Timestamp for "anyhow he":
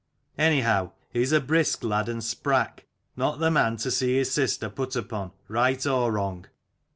0.39-1.21